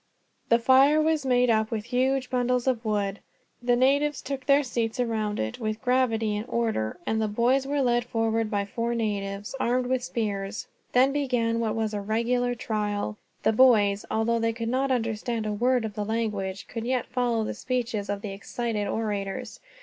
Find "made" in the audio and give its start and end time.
1.27-1.51